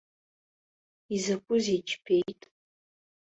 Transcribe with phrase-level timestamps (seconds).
[1.15, 2.41] Изакәызеи, џьбеит.